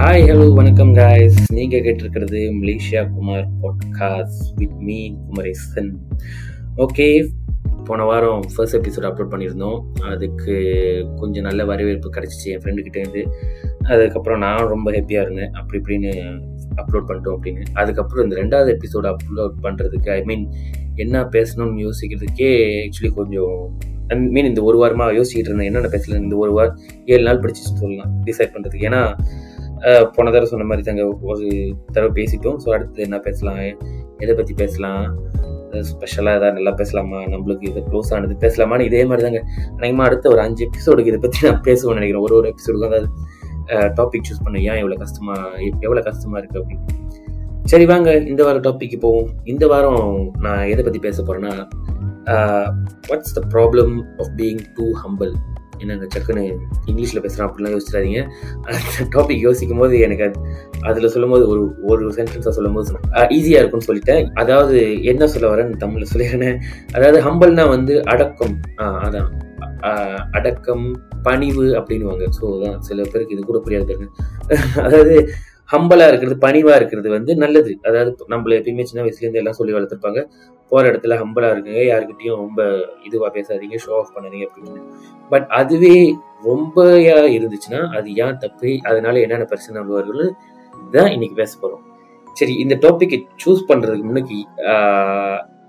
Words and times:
Hi 0.00 0.24
hello 0.28 0.54
வணக்கம் 0.54 0.94
guys 0.94 1.52
நீங்கள் 1.52 1.80
கேட்டிருக்கிறது 1.80 2.40
Malaysia 2.58 3.00
Kumar 3.14 3.48
podcast 3.62 4.44
with 4.56 4.76
me 4.78 5.16
Kumaresan. 5.26 5.98
Okay 6.76 7.28
போன 7.84 8.04
வாரம் 8.04 8.44
ஃபர்ஸ்ட் 8.56 8.76
எபிசோட் 8.76 9.06
அப்லோட் 9.08 9.32
பண்ணியிருந்தோம். 9.32 9.80
அதுக்கு 10.02 10.54
கொஞ்சம் 11.16 11.42
நல்ல 11.42 11.64
வரவேற்பு 11.64 12.12
கிடச்சிச்சு 12.16 12.44
என் 12.44 12.58
ஃப்ரெண்டுக்கிட்டேருந்து 12.58 13.24
அதுக்கப்புறம் 13.82 14.38
நான் 14.38 14.66
ரொம்ப 14.66 14.92
ஹாப்பியாக 14.92 15.20
இருந்தேன். 15.20 15.52
அப்படி 15.52 15.80
இப்படின்னு 15.82 16.12
அப்லோட் 16.76 17.08
பண்ணிட்டோம் 17.08 17.36
அப்படின்னு. 17.38 17.64
அதுக்கப்புறம் 17.72 18.30
இந்த 18.30 18.36
ரெண்டாவது 18.42 18.76
எபிசோடு 18.76 19.14
அப்லோட் 19.14 19.58
பண்ணுறதுக்கு 19.62 20.10
ஐ 20.10 20.22
மீன் 20.22 20.52
என்ன 20.94 21.22
பேசணும்னு 21.22 21.88
யோசிக்கிறதுக்கே 21.88 22.52
ஆக்சுவலி 22.84 23.14
கொஞ்சம் 23.14 23.78
ஐ 24.08 24.18
மீன் 24.18 24.44
இந்த 24.44 24.62
ஒரு 24.62 24.78
வாரமாக 24.84 25.20
யோசிச்சுட்டு 25.20 25.50
இருந்தேன். 25.50 25.66
என்னென்ன 25.66 25.88
பேசல 25.88 26.22
இந்த 26.22 26.36
ஒரு 26.36 26.52
வாரம் 26.52 26.78
ஏழு 27.04 27.22
நாள் 27.22 27.40
படிச்சு 27.40 27.62
சொல்லலாம் 27.74 28.22
டிசைட் 28.24 28.54
பண்ணுறதுக்கு 28.54 28.88
ஏன்னா 28.90 29.02
போன 30.14 30.30
தடவை 30.34 30.48
சொன்ன 30.52 30.66
மாதிரி 30.70 30.84
தாங்க 30.88 31.04
ஒரு 31.32 31.46
தடவை 31.94 32.10
பேசிட்டோம். 32.18 32.58
ஸோ 32.64 32.68
அடுத்து 32.76 33.06
என்ன 33.06 33.18
பேசலாம்? 33.26 33.60
எதை 34.24 34.32
பற்றி 34.40 34.54
பேசலாம்? 34.62 35.04
ஸ்பெஷலாக 35.88 36.38
எதாவது 36.38 36.56
நல்லா 36.58 36.72
பேசலாமா? 36.80 37.18
நம்மளுக்கு 37.32 37.64
இது 37.70 37.80
க்ளோஸ் 37.88 38.12
ஆனது 38.16 38.34
பேசலாமான்னு 38.44 38.86
இதே 38.90 39.02
மாதிரி 39.08 39.24
தாங்க. 39.26 39.40
அநேகமாக 39.78 40.06
அடுத்த 40.08 40.28
ஒரு 40.34 40.40
அஞ்சு 40.44 40.62
எபிசோடுக்கு 40.68 41.12
இதை 41.12 41.20
பற்றி 41.24 41.40
நான் 41.48 41.66
பேசுவேன்னு 41.68 41.98
நினைக்கிறேன். 42.00 42.24
ஒரு 42.28 42.36
ஒரு 42.38 42.48
எபிசோடுக்கும் 42.52 42.90
அதாவது 42.92 43.10
டாபிக் 43.98 44.26
சூஸ் 44.28 44.44
பண்ண 44.44 44.58
ஏன் 44.70 44.80
எவ்வளோ 44.82 44.96
கஷ்டமாக 45.02 45.40
எவ்வளோ 45.86 46.02
கஷ்டமாக 46.08 46.40
இருக்குது 46.40 46.60
அப்படின்னு. 46.62 46.84
சரி 47.72 47.86
வாங்க. 47.92 48.10
இந்த 48.32 48.42
வாரம் 48.46 48.64
டாபிக் 48.66 48.94
போவோம். 49.04 49.28
இந்த 49.52 49.64
வாரம் 49.72 50.02
நான் 50.44 50.64
எதை 50.72 50.82
பற்றி 50.86 51.00
பேச 51.06 51.22
போகிறேன்னா 51.22 51.54
what's 53.10 53.34
the 53.38 53.42
problem 53.54 53.94
of 54.22 54.32
being 54.40 54.62
too 54.78 54.86
humble 55.02 55.32
என்னங்க 55.82 56.06
சக்குன்னு 56.14 56.44
இங்கிலீஷில் 56.90 57.22
பேசுகிறேன் 57.24 57.46
அப்படிலாம் 57.48 57.74
யோசிச்சிடாதீங்க. 57.74 58.20
அந்த 58.66 59.06
டாபிக் 59.16 59.44
யோசிக்கும் 59.48 59.82
போது 59.82 59.96
எனக்கு 60.06 60.28
அதில் 60.90 61.12
சொல்லும் 61.14 61.34
போது 61.34 61.44
ஒரு 61.48 61.62
ஒரு 61.90 62.12
சென்டென்ஸாக 62.18 62.54
சொல்லும் 62.58 62.78
போது 62.78 62.94
ஈஸியாக 63.36 63.62
இருக்கும்னு 63.62 63.88
சொல்லிட்டேன். 63.90 64.22
அதாவது 64.34 64.78
என்ன 65.12 65.28
சொல்ல 65.34 65.50
வரேன்னு 65.54 65.82
தமிழில் 65.84 66.12
சொல்லிடுறேன். 66.14 66.58
அதாவது 66.96 67.20
ஹம்பல்னா 67.28 67.66
வந்து 67.76 67.96
அடக்கம். 68.14 68.56
அதான். 69.06 69.30
அடக்கம் 70.38 70.86
பணிவு 71.26 71.66
அப்படின்வாங்க 71.78 72.24
ஸோ 72.36 72.44
அதான் 72.54 72.78
சில 72.80 73.04
பேருக்கு 73.12 73.34
இது 73.36 73.42
கூட 73.44 73.58
புரியாது 73.66 73.94
அதாவது 74.86 75.14
ஹம்பலா 75.72 76.04
இருக்கிறது 76.10 76.36
பணிவா 76.44 76.74
இருக்கிறது 76.80 77.08
வந்து 77.14 77.32
நல்லது. 77.42 77.72
அதாவது 77.88 78.10
நம்மள 78.32 78.52
எப்பயுமே 78.60 78.86
சின்ன 78.90 79.02
வயசுல 79.04 79.24
இருந்து 79.24 79.40
எல்லாம் 79.42 79.58
சொல்லி 79.58 79.74
வளர்த்துருப்பாங்க. 79.76 80.20
போற 80.72 80.82
இடத்துல 80.90 81.16
ஹம்பலா 81.22 81.50
இருக்குங்க 81.54 81.82
யாருக்கிட்டையும் 81.90 82.40
ரொம்ப 82.44 82.62
இதுவா 83.08 83.28
பேசாதீங்க 83.36 83.78
ஷோ 83.84 83.92
ஆஃப் 83.98 84.14
பண்ணாதீங்க 84.14 84.46
அப்படின்னு. 84.48 84.82
பட் 85.32 85.46
அதுவே 85.60 85.96
ரொம்பயா 86.48 87.18
இருந்துச்சுன்னா 87.36 87.80
அது 87.98 88.08
ஏன் 88.24 88.40
தப்பு? 88.44 88.72
அதனால 88.90 89.14
என்னென்ன 89.24 89.46
பிரச்சனை 89.52 89.76
வருவார்கள் 89.82 90.24
தான் 90.96 91.10
இன்னைக்கு 91.14 91.36
பேச 91.42 91.52
போறோம். 91.62 91.84
சரி 92.40 92.54
இந்த 92.64 92.74
டாபிக்கை 92.84 93.18
சூஸ் 93.44 93.68
பண்றதுக்கு 93.70 94.08
முன்னாடி 94.10 94.38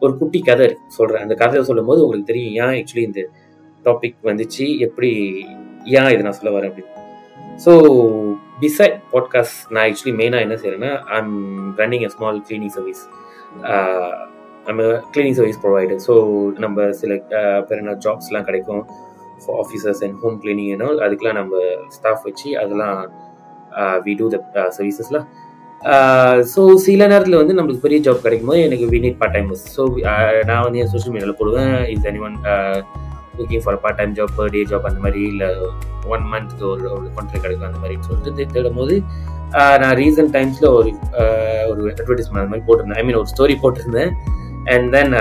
ஒரு 0.04 0.14
குட்டி 0.20 0.40
கதை 0.50 0.66
இருக்கு. 0.68 0.96
சொல்றேன். 0.98 1.24
அந்த 1.26 1.36
கதையை 1.40 1.64
சொல்லும் 1.70 1.90
போது 1.90 2.04
உங்களுக்கு 2.04 2.30
தெரியும் 2.32 2.54
ஏன் 2.62 2.76
ஆக்சுவலி 2.80 3.06
இந்த 3.08 3.22
டாபிக் 3.86 4.30
வந்துச்சு? 4.30 4.66
எப்படி 4.86 5.10
ஏன் 5.98 6.12
இதை 6.14 6.22
நான் 6.28 6.38
சொல்ல 6.40 6.54
வரேன் 6.58 6.72
அப்படின்னு. 6.72 6.96
ஸோ 7.66 7.72
பிசைட் 8.62 8.96
பாட்காஸ்ட் 9.12 9.60
நான் 9.70 9.86
ஆக்சுவலி 9.90 10.14
மெயினாக 10.20 10.40
என்ன 10.40 10.56
செய்கிறேன்னா 10.56 11.04
I'm 11.08 11.36
running 11.78 12.06
a 12.06 12.10
small 12.10 12.40
cleaning 12.50 12.74
service 12.78 13.04
நம்ம 14.66 14.82
கிளீனிங் 15.16 15.32
சர்வீஸ் 15.32 15.60
ப்ரொவைடர் 15.64 16.02
ஸோ 16.08 16.14
நம்ம 16.58 16.92
சில 16.92 17.16
பேர் 17.68 17.78
என்ன 17.78 17.94
ஜாப்ஸ்லாம் 18.06 18.44
கிடைக்கும். 18.44 18.84
For 19.46 19.58
officers 19.58 20.02
and 20.04 20.18
home 20.24 20.42
cleaning 20.44 20.68
என்ன 20.68 20.86
அதுக்கெலாம் 21.06 21.34
நம்ம 21.34 21.62
ஸ்டாஃப் 21.88 22.24
வச்சு 22.24 22.58
அதெல்லாம் 22.58 22.98
வி 24.06 24.16
டூ 24.18 24.28
த 24.30 24.40
சர்வீசஸ்லாம் 24.78 25.28
ஸோ 26.54 26.62
சில 26.76 27.08
நேரத்தில் 27.08 27.38
வந்து 27.38 27.54
நம்மளுக்கு 27.54 27.86
பெரிய 27.88 28.00
ஜாப் 28.02 28.22
கிடைக்கும் 28.22 28.48
போது 28.48 28.62
எனக்கு 28.62 28.86
we 28.86 29.00
need 29.00 29.18
part 29.18 29.36
timers 29.38 29.66
so 29.78 29.84
நான் 30.46 30.64
வந்து 30.64 30.80
என் 30.80 30.92
சோஷியல் 30.96 31.14
மீடியாவில் 31.16 31.40
போடுவேன். 31.42 31.76
Is 31.86 32.08
any 32.08 32.22
one 32.28 32.38
looking 33.40 33.64
for 33.66 33.80
part 33.84 34.00
time 34.00 34.14
job 34.20 34.34
per 34.38 34.54
day 34.56 34.62
job 34.72 34.88
அந்த 34.90 35.02
மாதிரி 35.06 35.22
இல்லை 35.34 35.50
ஒன் 36.14 36.26
மந்த்க்கு 36.34 36.66
ஒரு 36.74 36.86
ஒரு 36.96 37.08
கான்ட்ராக்ட் 37.18 37.46
கிடைக்கும் 37.46 37.70
அந்த 37.70 37.82
மாதிரி 37.84 37.98
சொல்லிட்டு 38.10 38.54
தேடும் 38.56 38.80
போது 38.82 38.96
நான் 39.82 39.96
ரீசன்ட் 40.02 40.34
டைம்ஸில் 40.38 40.70
ஒரு 40.78 40.90
ஒரு 41.72 41.82
அட்வர்டைஸ்மெண்ட் 41.94 42.42
அந்த 42.42 42.52
மாதிரி 42.54 42.66
போட்டிருந்தேன். 42.68 43.00
ஐ 43.02 43.06
மீன் 43.08 43.20
ஒரு 43.22 43.30
ஸ்டோரி 43.34 43.56
போட்டிருந்தேன். 43.64 44.12
அண்ட் 44.74 44.88
தென் 44.96 45.14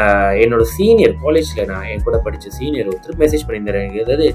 என்னோட 0.44 0.64
சீனியர் 0.76 1.14
காலேஜில் 1.24 1.68
நான் 1.72 1.86
என் 1.92 2.06
கூட 2.06 2.16
படித்த 2.26 2.50
சீனியர் 2.58 2.90
ஒருத்தர் 2.92 3.20
மெசேஜ் 3.22 3.44
பண்ணியிருந்தேன் 3.46 3.84
எனக்கு 3.84 4.04
அதாவது 4.06 4.26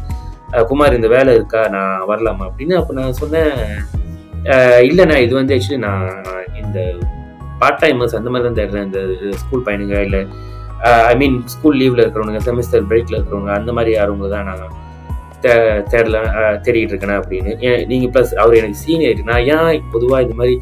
குமார் 0.69 0.95
இந்த 0.99 1.09
வேலை 1.15 1.31
இருக்கா? 1.37 1.61
நான் 1.75 2.07
வரலாமா? 2.11 2.45
அப்படின்னு 2.49 2.75
அப்போ 2.79 2.93
நான் 2.99 3.19
சொன்னேன். 3.21 3.53
இல்லைண்ணா 4.89 5.17
இது 5.25 5.33
வந்து 5.39 5.53
ஆக்சுவலி 5.55 5.79
நான் 5.87 6.09
இந்த 6.61 6.79
பார்ட் 7.61 7.81
டைமர்ஸ் 7.83 8.17
அந்த 8.19 8.29
மாதிரி 8.31 8.47
தான் 8.47 8.59
தேடுறேன். 8.59 8.87
இந்த 8.89 9.01
ஸ்கூல் 9.41 9.65
பையனுங்க 9.67 9.99
இல்லை 10.07 10.21
ஐ 11.09 11.13
மீன் 11.15 11.37
ஸ்கூல் 11.47 11.77
லீவ்ல 11.81 12.01
இருக்கிறவங்க 12.03 12.41
செமஸ்டர் 12.47 12.87
பிரேக்ல 12.89 13.17
இருக்கிறவங்க 13.17 13.51
அந்த 13.59 13.71
மாதிரி 13.71 13.93
யாருவங்க 13.97 14.29
தான் 14.35 14.49
நான் 14.49 14.81
தேடல 15.91 16.17
uh, 16.41 16.53
தேடிட்டு 16.65 16.93
இருக்கேன் 16.93 17.17
அப்படின்னு. 17.21 17.53
நீங்க 17.91 18.07
ப்ளஸ் 18.13 18.33
அவர் 18.41 18.59
எனக்கு 18.59 18.79
சீனியர் 18.85 19.21
நான் 19.29 19.45
ஏன் 19.55 19.87
பொதுவாக 19.91 20.25
இது 20.25 20.35
மாதிரி 20.41 20.55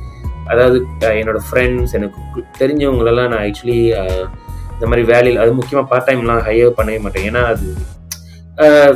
அதாவது 0.47 0.77
uh, 1.03 1.13
என்னோட 1.19 1.39
ஃப்ரெண்ட்ஸ் 1.47 1.95
எனக்கு 1.99 2.19
தெரிஞ்சவங்களெல்லாம் 2.59 3.31
நான் 3.33 3.43
ஆக்சுவலி 3.47 3.81
uh, 4.01 4.23
இந்த 4.73 4.85
மாதிரி 4.91 5.03
வேலையில் 5.13 5.41
அது 5.41 5.51
முக்கியமாக 5.57 5.87
பார்ட் 5.89 6.07
டைம்லாம் 6.07 6.45
ஹையர் 6.47 6.77
பண்ணவே 6.77 6.99
மாட்டேன். 7.03 7.27
ஏன்னா 7.31 7.43
அது 7.53 7.67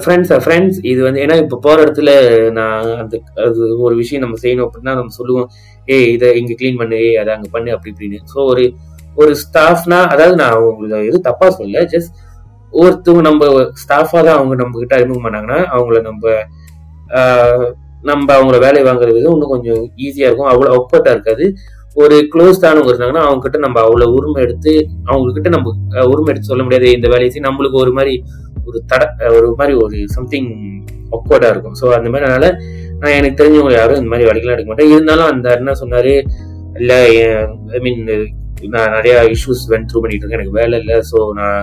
ஃப்ரெண்ட்ஸ் 0.03 0.31
ஃப்ரெண்ட்ஸ் 0.45 0.79
இது 0.91 0.99
வந்து 1.03 1.19
ஏன்னா 1.25 1.35
இப்போ 1.43 1.57
போகிற 1.65 1.83
இடத்துல 1.85 2.11
நான் 2.57 2.89
அந்த 3.01 3.15
அது 3.45 3.67
ஒரு 3.85 3.95
விஷயம் 3.95 4.23
நம்ம 4.25 4.37
செய்யணும் 4.43 4.65
அப்படின்னா 4.67 4.93
நம்ம 4.99 5.13
சொல்லுவோம் 5.19 5.47
ஏய் 5.87 6.09
இதை 6.15 6.27
இங்கே 6.39 6.55
க்ளீன் 6.59 6.79
பண்ணு 6.81 6.97
ஏய் 7.05 7.17
அதை 7.21 7.31
அங்கே 7.35 7.49
பண்ணு 7.55 7.71
அப்படி 7.75 7.91
இப்படின்னு. 7.93 8.19
ஸோ 8.33 8.37
ஒரு 8.51 8.63
ஒரு 9.21 9.31
ஸ்டாஃப்னா 9.43 9.99
அதாவது 10.13 10.35
நான் 10.41 10.55
அவங்கள 10.57 10.93
எதுவும் 11.07 11.27
தப்பா 11.29 11.47
சொல்லல 11.57 11.83
ஜஸ்ட் 11.93 12.13
ஒருத்தவங்க 12.81 13.23
நம்ம 13.29 13.45
ஸ்டாஃபா 13.81 14.19
தான் 14.27 14.37
அவங்க 14.39 14.55
நம்ம 14.61 14.79
கிட்ட 14.81 14.95
அறிமுகம் 14.97 15.25
பண்ணாங்கன்னா 15.27 15.59
அவங்கள 15.75 15.99
நம்ம 16.09 16.23
நம்ம 18.09 18.27
அவங்கள 18.37 18.57
வேலை 18.65 18.81
வாங்குறது 18.87 19.15
விதம் 19.17 19.35
இன்னும் 19.35 19.53
கொஞ்சம் 19.53 19.81
ஈஸியா 20.05 20.27
இருக்கும். 20.29 20.49
அவ்வளோ 20.51 20.73
ஒப்பட்டா 20.79 21.11
இருக்காது. 21.15 21.45
ஒரு 22.01 22.15
க்ளோஸ்டானவங்க 22.31 22.91
இருந்தாங்கன்னா 22.91 23.23
அவங்க 23.27 23.41
கிட்ட 23.45 23.57
நம்ம 23.65 23.77
அவ்வளோ 23.85 24.07
உரிமை 24.17 24.39
எடுத்து 24.45 24.73
அவங்க 25.09 25.33
கிட்ட 25.37 25.49
நம்ம 25.55 25.73
உரிமை 26.11 26.29
எடுத்து 26.31 26.51
சொல்ல 26.51 26.63
முடியாது. 26.65 26.87
இந்த 26.97 27.07
வேலையை 27.13 27.29
செய்ய 27.31 27.45
நம்மளுக்கு 27.47 27.77
ஒரு 27.83 27.93
மாதிரி 27.97 28.13
ஒரு 28.67 28.79
தட 28.91 29.31
ஒரு 29.37 29.47
மாதிரி 29.59 29.73
ஒரு 29.85 29.97
சம்திங் 30.15 30.49
ஒக்வர்டா 31.17 31.49
இருக்கும். 31.53 31.77
ஸோ 31.81 31.85
அந்த 31.97 32.09
மாதிரி 32.13 32.27
அதனால 32.29 32.47
நான் 33.01 33.17
எனக்கு 33.19 33.39
தெரிஞ்சவங்க 33.41 33.73
யாரும் 33.79 33.99
இந்த 34.01 34.11
மாதிரி 34.13 34.27
வேலைக்கெல்லாம் 34.29 34.57
எடுக்க 34.57 34.71
மாட்டேன். 34.71 34.91
இருந்தாலும் 34.95 35.29
அந்த 35.33 35.47
என்ன 35.59 35.75
சொன்னாரு 35.83 36.13
இல்லை 36.81 36.99
ஐ 37.77 37.81
மீன் 37.87 38.03
நான் 38.75 38.93
நிறையா 38.97 39.17
இஷ்யூஸ் 39.35 39.63
வென் 39.71 39.87
த்ரூ 39.89 40.01
பண்ணிட்டு 40.03 40.23
இருக்கேன். 40.23 40.41
எனக்கு 40.41 40.59
வேலை 40.61 40.75
இல்லை 40.81 40.97
ஸோ 41.11 41.17
நான் 41.39 41.61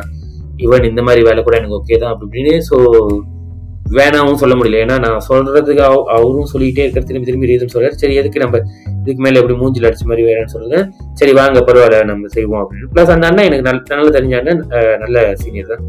ஈவன் 0.64 0.88
இந்த 0.92 1.03
மாதிரி 1.06 1.22
வேலை 1.28 1.41
கூட 1.47 1.54
எனக்கு 1.60 1.78
ஓகே 1.80 1.98
தான் 2.03 2.12
அப்படி 2.12 2.26
இப்படின்னு 2.28 2.54
ஸோ 2.70 2.76
வேணாவும் 3.97 4.38
சொல்ல 4.42 4.54
முடியல. 4.58 4.82
ஏன்னா 4.84 4.97
நான் 5.04 5.25
சொல்றதுக்கு 5.28 5.82
அவரும் 6.16 6.50
சொல்லிட்டே 6.52 6.84
இருக்கிற 6.84 7.02
திரும்பி 7.08 7.28
திரும்பி 7.28 7.50
ரீசன் 7.50 7.72
சொல்றாரு. 7.75 7.97
சரி 8.02 8.14
எதுக்கு 8.20 8.42
நம்ம 8.44 8.60
இதுக்கு 9.00 9.22
மேல 9.25 9.41
எப்படி 9.41 9.56
மூஞ்சில் 9.62 9.86
அடிச்ச 9.88 10.04
மாதிரி 10.10 10.22
வேறேன்னு 10.28 10.52
சொல்லுங்க. 10.54 10.78
சரி 11.20 11.32
வாங்க 11.41 11.60
பரவாயில்ல 11.69 11.98
நம்ம 12.12 12.31
செய்வோம் 12.36 12.62
அப்படின்னு. 12.62 12.88
ப்ளஸ் 12.94 13.12
அந்த 13.14 13.26
அண்ணன் 13.31 13.48
எனக்கு 13.48 13.66
நல்ல 13.69 13.81
நல்லா 13.98 14.12
தெரிஞ்ச 14.16 14.36
அண்ணன் 14.41 14.62
நல்ல 15.04 15.25
சீனியர் 15.42 15.72
தான். 15.75 15.84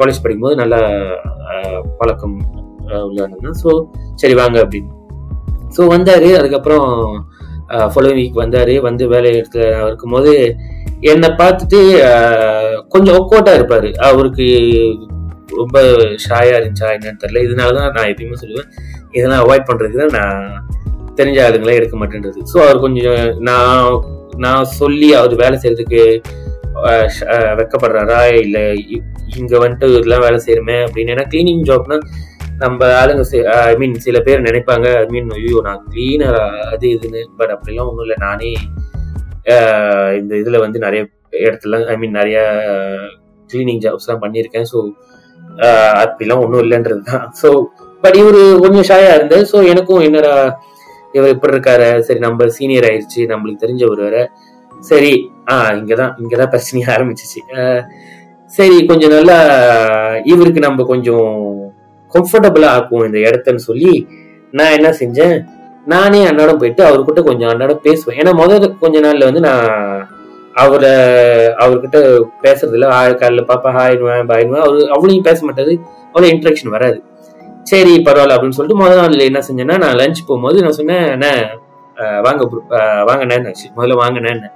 காலேஜ் 0.00 0.22
படிக்கும்போது 0.24 0.60
நல்ல 0.62 0.76
பழக்கம் 2.00 2.36
உள்ள 3.08 3.18
அண்ணன் 3.26 3.46
தான். 3.46 3.58
ஸோ 3.62 3.70
சரி 4.22 4.36
வாங்க 4.42 4.58
அப்படின்னு. 4.64 4.92
ஸோ 5.76 5.82
வந்தாரு. 5.94 6.30
அதுக்கப்புறம் 6.40 6.88
ஃபாலோவிங் 7.92 8.18
வீக் 8.20 8.42
வந்தார் 8.42 8.74
வந்து 8.88 9.04
வேலை 9.14 9.30
எடுத்து 9.38 9.62
இருக்கும்போது 9.86 10.32
என்னை 11.12 11.28
பார்த்துட்டு 11.40 11.80
கொஞ்சம் 12.94 13.16
ஒக்கோட்டா 13.20 13.52
இருப்பார். 13.58 13.88
அவருக்கு 14.08 14.46
ரொம்ப 15.60 15.78
ஷாயா 16.26 16.54
இருந்துச்சா 16.58 16.88
என்னன்னு 16.96 17.22
தெரியல. 17.22 17.42
இதனால 17.46 17.74
தான் 17.78 17.94
நான் 17.96 18.10
எப்பயுமே 18.12 18.40
சொல்லுவேன் 18.42 18.68
இதெல்லாம் 19.16 19.42
அவாய்ட் 19.44 19.68
பண்ணுறதுக்கு 19.68 20.02
தான் 20.04 20.16
நான் 20.18 20.42
தெரிஞ்ச 21.20 21.38
ஆளுங்களே 21.46 21.78
எடுக்க 21.80 21.96
மாட்டேன்றது. 22.00 22.40
ஸோ 22.52 22.56
அவர் 22.64 22.84
கொஞ்சம் 22.86 23.22
நான் 23.48 23.86
நான் 24.44 24.70
சொல்லி 24.80 25.08
அவர் 25.20 25.34
வேலை 25.44 25.56
செய்யறதுக்கு 25.62 26.02
வெக்கப்படுறாரா 27.60 28.18
இல்லை 28.42 28.64
இங்கே 29.38 29.56
வந்துட்டு 29.62 29.86
இதெல்லாம் 29.92 30.24
வேலை 30.26 30.38
செய்கிறோமே 30.44 30.76
அப்படின்னு 30.86 31.14
ஏன்னா 31.14 31.24
கிளீனிங் 31.32 31.64
ஜாப்னா 31.68 31.96
நம்ம 32.62 32.86
ஆளுங்க 33.00 33.22
ஐ 33.70 33.74
மீன் 33.80 33.94
சில 34.06 34.18
பேர் 34.26 34.46
நினைப்பாங்க 34.46 34.86
ஐ 35.02 35.06
மீன் 35.14 35.28
ஐயோ 35.38 35.58
நான் 35.66 35.82
கிளீனர் 35.92 36.38
அது 36.72 36.86
இதுன்னு. 36.94 37.22
பட் 37.38 37.52
அப்படிலாம் 37.56 37.88
ஒன்றும் 37.90 38.04
இல்லை. 38.06 38.18
நானே 38.26 38.50
இந்த 40.20 40.32
இதில் 40.42 40.62
வந்து 40.64 40.78
நிறைய 40.86 41.02
இடத்துல 41.46 41.78
ஐ 41.92 41.96
மீன் 42.00 42.18
நிறைய 42.20 42.38
கிளீனிங் 43.50 43.82
ஜாப்ஸ்லாம் 43.84 44.22
பண்ணியிருக்கேன். 44.24 44.66
ஸோ 44.72 44.78
அப்படிலாம் 46.02 46.42
ஒன்றும் 46.44 46.62
இல்லைன்றது 46.64 47.02
தான். 47.12 47.24
ஸோ 47.42 47.48
பட் 48.02 48.16
இவர் 48.22 48.40
கொஞ்சம் 48.64 48.86
ஷாயா 48.90 49.12
இருந்தது 49.18 49.44
ஸோ 49.52 49.60
எனக்கும் 49.72 50.04
என்னடா 50.08 50.34
இவர் 51.16 51.34
இப்படி 51.34 51.54
இருக்காரு? 51.54 51.88
சரி 52.06 52.20
நம்ம 52.26 52.48
சீனியர் 52.58 52.86
ஆயிடுச்சு 52.88 53.22
நம்மளுக்கு 53.32 53.64
தெரிஞ்சவர் 53.64 54.04
வேற. 54.06 54.18
சரி 54.90 55.12
ஆ 55.52 55.54
இங்கதான் 55.78 56.12
இங்கதான் 56.22 56.52
பிரச்சனைய 56.54 56.92
ஆரம்பிச்சிச்சு. 56.96 57.40
சரி 58.50 58.76
கொஞ்சம் 58.90 59.14
நல்லா 59.16 59.38
இவருக்கு 60.32 60.60
நம்ம 60.66 60.84
கொஞ்சம் 60.92 61.30
கம்ஃபர்டபுளா 62.14 62.68
ஆக்குவோம் 62.76 63.06
இந்த 63.08 63.18
இடத்தன்னு 63.28 63.62
சொல்லி 63.68 63.92
நான் 64.58 64.74
என்ன 64.78 64.90
செஞ்சேன்? 65.00 65.36
நானே 65.92 66.20
அன்னாடம் 66.30 66.60
போயிட்டு 66.62 66.82
அவர்கிட்ட 66.88 67.20
கொஞ்சம் 67.28 67.50
அன்னாடம் 67.52 67.84
பேசுவேன். 67.88 68.18
ஏன்னா 68.20 68.32
முதல் 68.40 68.64
கொஞ்ச 68.84 68.96
நாள்ல 69.06 69.28
வந்து 69.28 69.42
நான் 69.48 69.66
அவரை 70.62 70.92
அவர்கிட்ட 71.64 71.98
பேசுறதுல 72.44 72.88
ஹாய் 72.94 73.18
காலில் 73.20 73.48
பாப்பா 73.50 73.70
ஹாயிடுவேன் 73.78 74.30
பாயிடுவேன் 74.30 74.64
அவரு 74.66 74.80
அவ்வளோயும் 74.94 75.26
பேச 75.28 75.38
மாட்டாரு. 75.48 75.74
அவ்வளோ 76.10 76.28
இன்ட்ராக்ஷன் 76.34 76.74
வராது. 76.76 76.98
சரி 77.70 77.94
பரவாயில்ல 78.06 78.36
அப்படின்னு 78.36 78.56
சொல்லிட்டு 78.58 78.82
முதல் 78.82 79.00
நாள் 79.00 79.28
என்ன 79.30 79.40
செஞ்சேன்னா 79.48 79.76
நான் 79.84 79.98
லஞ்ச் 80.00 80.26
போகும்போது 80.28 80.62
நான் 80.64 80.78
சொன்னேன் 80.80 81.06
என்ன 81.16 81.26
வாங்க 82.26 82.42
வாங்கினேன்னு 83.10 83.52
முதல்ல 83.76 83.96
வாங்கினேன்னு 84.02 84.48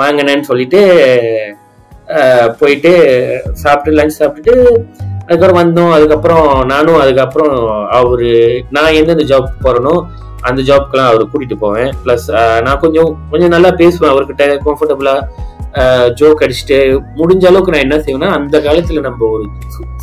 வாங்கண்ணேன்னு 0.00 0.48
சொல்லிட்டு 0.50 0.80
போயிட்டு 2.60 2.92
சாப்பிட்டு 3.62 3.96
லஞ்ச் 3.98 4.18
சாப்பிட்டுட்டு 4.20 4.54
அதுக்கப்புறம் 5.28 5.58
வந்தோம் 5.62 5.90
அதுக்கப்புறம் 5.94 6.46
நானும் 6.70 7.00
அதுக்கப்புறம் 7.02 7.54
அவர் 7.96 8.28
நான் 8.74 8.94
எந்தெந்த 8.98 9.24
ஜாப் 9.30 9.48
போகிறேனோ 9.64 9.92
அந்த 10.48 10.60
ஜாப்க்கெல்லாம் 10.68 11.08
அவர் 11.10 11.22
கூட்டிகிட்டு 11.30 11.56
போவேன். 11.64 11.90
ப்ளஸ் 12.02 12.26
நான் 12.66 12.80
கொஞ்சம் 12.84 13.10
கொஞ்சம் 13.30 13.52
நல்லா 13.54 13.70
பேசுவேன் 13.80 14.12
அவர்கிட்ட 14.12 14.44
கம்ஃபர்டபுளாக 14.66 15.20
ஜோக் 16.18 16.44
அடிச்சுட்டு. 16.44 16.78
முடிஞ்ச 17.18 17.44
அளவுக்கு 17.50 17.74
நான் 17.74 17.84
என்ன 17.86 17.96
செய்வேன்னா 18.04 18.30
அந்த 18.38 18.56
காலத்தில் 18.66 19.06
நம்ம 19.08 19.26
ஒரு 19.34 19.44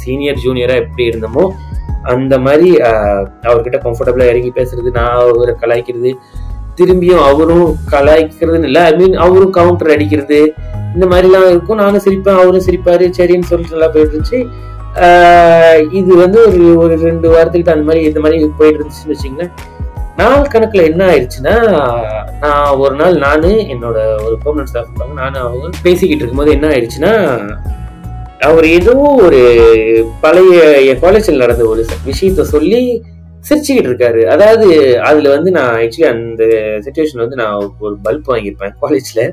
சீனியர் 0.01 0.42
ஜூனியராக 0.44 0.83
எப்படி 0.83 1.06
இருந்தோமோ 1.12 1.45
அந்த 2.13 2.38
மாதிரி 2.45 2.69
அவர்கிட்ட 3.50 3.80
கம்ஃபர்டபுளாக 3.88 4.33
இறங்கி 4.33 4.51
பேசுறது 4.60 4.92
நான் 5.00 5.16
அவரை 5.21 5.56
கலாய்க்கிறது 5.63 6.12
திரும்பியும் 6.80 7.24
அவரும் 7.30 7.66
கலாய்க்கிறதுன்னு 7.95 8.69
இல்லை. 8.69 8.83
ஐ 8.92 8.94
மீன் 9.01 9.18
அவரும் 9.25 9.56
கவுண்டர் 9.57 9.94
அடிக்கிறது 9.95 10.39
இந்த 10.95 11.06
மாதிரிலாம் 11.12 11.50
இருக்கும். 11.54 11.81
நானும் 11.83 12.06
சிரிப்பேன் 12.07 12.39
அவரும் 12.42 12.66
சிரிப்பாரு. 12.68 13.06
சரின்னு 13.19 13.50
சொல்லிட்டு 13.51 13.75
நல்லா 13.78 13.92
போயிட்டு 13.94 14.16
இருந்துச்சு. 14.16 14.39
இது 15.92 16.15
வந்து 16.15 16.39
ஒரு 16.47 16.77
ஒரு 16.77 16.97
ரெண்டு 16.97 17.30
வாரத்துக்கிட்ட 17.30 17.69
அந்த 17.69 17.83
மாதிரி 17.83 18.06
இந்த 18.06 18.19
மாதிரி 18.19 18.45
போயிட்டு 18.57 18.80
இருந்துச்சுன்னு 18.80 19.15
வச்சுங்களேன் 19.15 19.51
நாள் 20.15 20.51
கணக்குல 20.53 20.83
என்ன 20.83 21.03
ஆயிடுச்சுன்னா 21.06 21.56
நான் 22.39 22.77
ஒரு 22.77 22.95
நாள் 22.95 23.18
நானு 23.18 23.50
என்னோட 23.50 23.97
ஒரு 24.24 24.36
பெர்மனன்ட் 24.45 24.69
ஸ்டாஃப் 24.69 24.89
இருப்பாங்க 24.89 25.13
நானும் 25.13 25.42
அவங்க 25.42 25.77
பேசிக்கிட்டு 25.83 26.21
இருக்கும்போது 26.21 26.51
என்ன 26.51 26.68
ஆயிடுச்சுன்னா 26.68 27.13
அவர் 28.39 28.65
ஏதோ 28.65 28.94
ஒரு 28.95 29.42
பழைய 30.21 30.80
என் 30.80 31.00
காலேஜில் 31.00 31.38
நடந்த 31.38 31.65
ஒரு 31.65 31.86
விஷயத்த 32.06 32.42
சொல்லி 32.42 33.03
சிரிச்சுக்கிட்டு 33.50 33.89
இருக்காரு. 33.89 34.25
அதாவது 34.25 35.00
அதுல 35.00 35.30
வந்து 35.30 35.51
நான் 35.51 35.75
ஆக்சுவலி 35.75 36.07
அந்த 36.07 36.44
சுச்சுவேஷன் 36.86 37.24
வந்து 37.24 37.36
நான் 37.36 37.71
ஒரு 37.80 37.97
பல்ப் 38.03 38.31
வாங்கியிருப்பேன் 38.31 38.75
காலேஜ்ல 38.81 39.31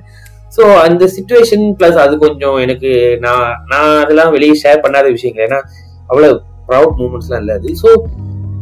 ஸோ 0.57 0.75
அந்த 0.75 1.05
சுச்சுவேஷன் 1.07 1.75
ப்ளஸ் 1.79 1.95
அது 1.95 2.19
கொஞ்சம் 2.19 2.57
எனக்கு 2.57 3.17
நான் 3.21 3.65
நான் 3.69 4.03
அதெல்லாம் 4.05 4.31
வெளியே 4.31 4.61
ஷேர் 4.63 4.83
பண்ணாத 4.83 5.11
விஷயங்கள். 5.11 5.47
ஏன்னா 5.47 5.61
அவ்வளோ 6.09 6.39
ப்ரௌட் 6.69 6.95
மூமெண்ட்ஸ்லாம் 6.99 7.39
இல்லை 7.39 7.55
அது. 7.55 7.75
ஸோ 7.83 7.91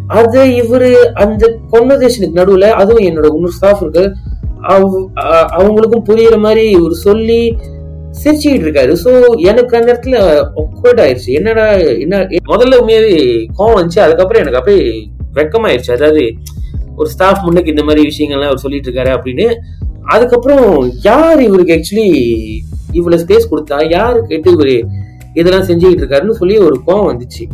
அது 0.06 0.44
இவரு 0.44 0.94
அந்த 1.14 1.58
கொன்வர்சேஷனுக்கு 1.72 2.32
நடுவில் 2.32 2.72
அதுவும் 2.72 3.04
என்னோட 3.04 3.34
இன்னொரு 3.34 3.52
ஸ்டாஃப் 3.52 3.82
இருக்கு. 3.82 4.12
அ- 4.70 5.48
அவங்களுக்கும் 5.56 6.06
புரியுற 6.06 6.38
மாதிரி 6.38 6.70
இவர் 6.70 6.92
சொல்லி 6.92 7.56
சிரிச்சுக்கிட்டு 8.24 8.66
இருக்காரு. 8.66 8.96
ஸோ 9.04 9.36
எனக்கு 9.36 9.76
அந்த 9.76 9.92
இடத்துல 9.92 10.16
ஒக்வர்ட் 10.56 11.00
ஆயிடுச்சு 11.00 11.32
என்னடா 11.32 11.70
என்ன 11.72 12.16
முதல்ல 12.46 12.80
உண்மையாவே 12.80 13.12
கோவம் 13.58 13.76
வந்துச்சு. 13.76 13.98
அதுக்கப்புறம் 13.98 14.42
எனக்கு 14.42 14.58
அப்படியே 14.58 15.08
வெக்கமாயிருச்சு. 15.34 15.92
அதாவது 15.92 16.32
ஒரு 16.96 17.08
ஸ்டாஃப் 17.08 17.42
முன்னுக்கு 17.42 17.70
இந்த 17.70 17.84
மாதிரி 17.84 18.08
விஷயங்கள்லாம் 18.08 18.44
அவர் 18.44 18.58
சொல்லிட்டு 18.58 18.90
இருக்காரு 18.90 19.18
அப்படின்னு. 19.18 19.46
அதுக்கப்புறம் 20.14 20.64
யார் 21.08 21.40
இவருக்கு 21.48 21.74
ஆக்சுவலி 21.76 22.08
இவ்வளோ 22.98 23.18
ஸ்பேஸ் 23.22 23.50
கொடுத்தா? 23.52 23.76
யாரு 23.96 24.18
கேட்டு 24.30 24.54
இவர் 24.56 24.74
இதெல்லாம் 25.40 25.66
செஞ்சுக்கிட்டு 25.68 26.02
இருக்காருன்னு 26.02 26.38
சொல்லி 26.40 26.56
ஒரு 26.68 26.76
கோவம் 26.86 27.10
வந்துச்சு. 27.10 27.44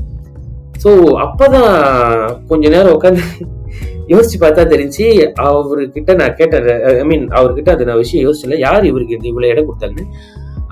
ஸோ 0.83 0.91
அப்போதான் 1.25 1.71
கொஞ்ச 2.51 2.65
நேரம் 2.75 2.95
உட்காந்து 2.97 3.23
யோசிச்சு 4.13 4.39
பார்த்தா 4.43 4.65
தெரிஞ்சு 4.73 5.05
அவர்கிட்ட 5.45 6.13
நான் 6.21 6.37
கேட்டேன் 6.41 6.67
ஐ 7.03 7.07
மீன் 7.11 7.25
அவர்கிட்ட 7.39 7.71
அது 7.75 7.89
நான் 7.89 8.01
விஷயம் 8.03 8.25
யோசிச்சல 8.27 8.59
யார் 8.67 8.85
இவருக்கு 8.91 9.31
இவ்வளோ 9.33 9.49
இடம் 9.53 9.69
கொடுத்தாங்கன்னு 9.69 10.07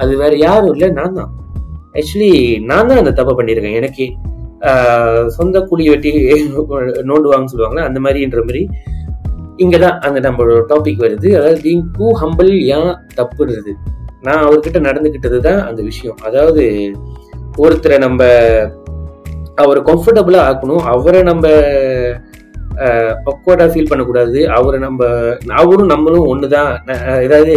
அது 0.02 0.12
வேற 0.22 0.32
யாரும் 0.46 0.72
இல்லை 0.74 0.88
நான் 0.98 1.16
தான். 1.18 1.32
ஆக்சுவலி 1.98 2.30
நான் 2.70 2.88
தான் 2.90 3.00
அந்த 3.02 3.12
தப்பை 3.18 3.34
பண்ணியிருக்கேன். 3.38 3.78
எனக்கு 3.80 4.04
சொந்த 5.36 5.56
கூலி 5.70 5.84
வெட்டி 5.92 6.10
நோண்டுவாங்கன்னு 7.10 7.52
சொல்லுவாங்களே 7.52 7.86
அந்த 7.88 7.98
மாதிரின்ற 8.04 8.42
மாதிரி 8.48 8.62
இங்கதான் 9.62 9.96
அந்த 10.06 10.18
நம்மளோட 10.26 10.62
டாபிக் 10.72 11.02
வருது. 11.04 11.28
அதாவது 11.38 11.58
பீங் 11.64 11.84
டூ 11.96 12.06
ஹம்பிள் 12.22 12.50
ஏன் 12.76 12.92
தப்புன்றது 13.18 13.72
நான் 14.26 14.44
அவர்கிட்ட 14.46 14.78
நடந்துகிட்டது 14.88 15.38
தான் 15.46 15.60
அந்த 15.68 15.80
விஷயம். 15.90 16.18
அதாவது 16.28 16.62
ஒருத்தரை 17.64 17.96
நம்ம 18.04 18.22
அவரை 19.62 19.80
கம்ஃபர்டபுளாக 19.88 20.46
ஆக்கணும். 20.50 20.84
அவரை 20.92 21.20
நம்ம 21.30 21.46
பக்குவாட்டாக 23.26 23.68
ஃபீல் 23.72 23.90
பண்ணக்கூடாது. 23.90 24.38
அவரை 24.56 24.78
நம்ம 24.84 25.08
அவரும் 25.60 25.92
நம்மளும் 25.92 26.28
ஒன்று 26.32 26.46
தான் 26.54 26.70
ஏதாவது 27.26 27.54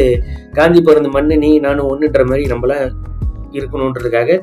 காந்தி 0.57 0.81
பிறந்த 0.81 1.09
மண்ணு 1.15 1.38
நீ 1.43 1.50
நானும் 1.65 1.89
ஒன்றுன்ற 1.91 2.23
மாதிரி 2.31 2.45
நம்மளாம் 2.53 2.91
இருக்கணுன்றதுக்காக 3.57 4.39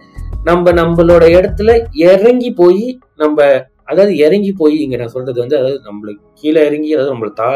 நம்ம 0.49 0.73
நம்மளோட 0.81 1.25
இடத்துல 1.37 1.71
இறங்கி 2.09 2.51
போய் 2.61 2.83
நம்ம 3.23 3.47
அதாவது 3.89 4.13
இறங்கி 4.17 4.51
போய் 4.53 4.77
இங்க 4.77 4.97
நான் 4.97 5.15
சொல்றது 5.17 5.39
வந்து 5.41 5.59
அதாவது 5.59 5.79
நம்மளுக்கு 5.85 6.25
கீழே 6.35 6.61
இறங்கி 6.67 6.91
அதாவது 6.95 7.15
நம்மளை 7.15 7.33
தா 7.35 7.51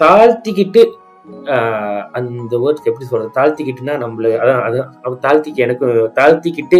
தாழ்த்திக்கிட்டு 0.00 0.82
அந்த 2.14 2.54
வேர்ட்ஸ்க்கு 2.56 2.90
எப்படி 2.90 3.06
சொல்றது? 3.06 3.30
தாழ்த்திக்கிட்டுனா 3.34 3.94
நம்மள 4.02 4.28
அதான் 4.42 4.62
அது 4.62 4.78
தாழ்த்திக்க 5.00 5.22
தாழ்த்திக்கு 5.22 5.64
எனக்கு 5.66 5.86
தாழ்த்திக்கிட்டு 6.16 6.78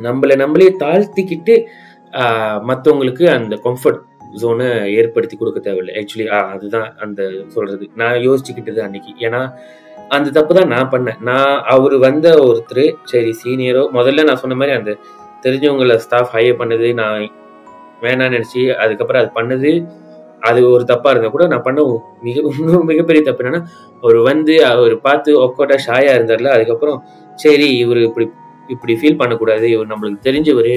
நம்மளை 0.00 0.34
நம்மளே 0.36 0.70
தாழ்த்திக்கிட்டு 0.80 1.54
மற்றவங்களுக்கு 2.62 3.24
அந்த 3.30 3.54
கம்ஃபர்ட் 3.64 4.00
ஜோனை 4.40 4.68
ஏற்படுத்தி 4.98 5.36
கொடுக்க 5.36 5.60
தேவையில்லை. 5.60 5.94
ஆக்சுவலி 6.00 6.26
அதுதான் 6.54 6.88
அந்த 7.04 7.30
சொல்றது. 7.54 7.86
நான் 7.94 8.18
யோசிச்சுக்கிட்டது 8.26 8.80
அன்னைக்கு. 8.86 9.12
ஏன்னா 9.26 9.40
அந்த 10.08 10.28
தப்பு 10.30 10.52
தான் 10.54 10.72
நான் 10.74 10.90
பண்ணேன். 10.94 11.20
நான் 11.20 11.52
அவர் 11.74 11.94
வந்த 11.98 12.28
ஒருத்தர் 12.48 12.84
சரி 13.04 13.32
சீனியரோ 13.42 13.84
முதல்ல 13.98 14.24
நான் 14.24 14.42
சொன்ன 14.42 14.54
மாதிரி 14.54 14.76
அந்த 14.78 14.92
தெரிஞ்சவங்களை 15.46 15.96
ஸ்டாஃப் 15.96 16.32
ஹையர் 16.34 16.60
பண்ணது 16.60 16.88
நான் 16.94 17.18
வேணான்னு 18.02 18.34
நினச்சி 18.36 18.62
அதுக்கப்புறம் 18.84 19.22
அது 19.22 19.30
பண்ணது 19.34 19.70
அது 20.40 20.60
ஒரு 20.70 20.84
தப்பாக 20.84 21.12
இருந்தால் 21.12 21.34
கூட 21.34 21.44
நான் 21.46 21.62
பண்ண 21.62 21.82
மிக 22.22 22.40
இன்னும் 22.50 22.86
மிகப்பெரிய 22.86 23.22
தப்பு 23.24 23.42
என்னன்னா 23.44 23.60
அவர் 24.02 24.18
வந்து 24.22 24.54
அவர் 24.64 24.94
பார்த்து 25.00 25.30
ஒக்கோட்டா 25.44 25.76
ஷாயாக 25.86 26.16
இருந்தார்ல 26.18 26.50
அதுக்கப்புறம் 26.56 26.98
சரி 27.34 27.68
இவர் 27.76 28.00
இப்படி 28.00 28.26
இப்படி 28.72 28.92
ஃபீல் 29.00 29.20
பண்ணக்கூடாது. 29.20 29.66
இவர் 29.74 29.90
நம்மளுக்கு 29.92 30.26
தெரிஞ்சவர் 30.28 30.72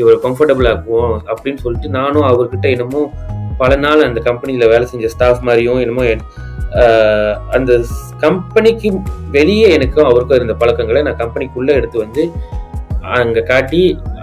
இவர் 0.00 0.16
கம்ஃபர்டபுள் 0.26 0.68
ஆக்குவோம் 0.72 1.14
அப்படின்னு 1.32 1.62
சொல்லிட்டு 1.64 1.90
நானும் 1.98 2.26
அவர்கிட்ட 2.30 2.68
என்னமோ 2.74 3.02
பல 3.60 3.72
நாள் 3.84 4.06
அந்த 4.08 4.20
கம்பெனியில் 4.28 4.70
வேலை 4.72 4.86
செஞ்ச 4.92 5.08
ஸ்டாஃப் 5.14 5.44
மாதிரியும் 5.48 5.82
என்னமோ 5.84 6.04
அந்த 7.56 7.72
கம்பெனிக்கு 8.24 8.88
வெளியே 9.36 9.66
எனக்கும் 9.76 10.08
அவருக்கும் 10.08 10.38
இருந்த 10.38 10.54
பழக்கங்களை 10.62 11.02
நான் 11.08 11.20
கம்பெனிக்குள்ளே 11.22 11.74
எடுத்து 11.80 11.98
வந்து 12.04 12.22
அங்கே 13.18 13.42
காட்டி 13.50 13.82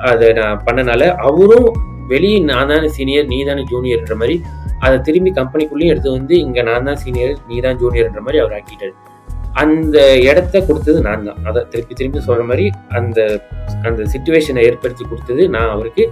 அதை 0.10 0.30
நான் 0.40 0.62
பண்ணனால 0.68 1.08
அவரும் 1.30 1.70
வெளியே 2.12 2.40
நான் 2.50 2.72
தானே 2.72 2.88
சீனியர் 2.98 3.30
நீ 3.34 3.38
தானே 3.50 3.64
ஜூனியர்ன்ற 3.72 4.16
மாதிரி 4.22 4.36
அதை 4.86 4.98
திரும்பி 5.08 5.32
கம்பெனிக்குள்ளேயும் 5.40 5.94
எடுத்து 5.94 6.12
வந்து 6.18 6.34
இங்கே 6.46 6.62
நான் 6.70 6.88
தான் 6.90 7.00
சீனியர் 7.04 7.34
நீ 7.50 7.58
தான் 7.66 7.80
ஜூனியர்ன்ற 7.82 8.22
மாதிரி 8.26 8.42
அவர் 8.44 8.56
ஆக்கிட்டாரு. 8.58 8.94
அந்த 9.64 9.98
இடத்த 10.30 10.56
கொடுத்தது 10.68 11.00
நான் 11.08 11.26
தான். 11.28 11.40
அதை 11.50 11.62
திருப்பி 11.72 11.94
திருப்பி 12.00 12.20
சொல்கிற 12.28 12.44
மாதிரி 12.50 12.66
அந்த 12.98 13.20
அந்த 13.88 14.02
சுச்சுவேஷனை 14.14 14.62
ஏற்படுத்தி 14.70 15.04
கொடுத்தது 15.12 15.44
நான் 15.56 15.72
அவருக்கு. 15.76 16.04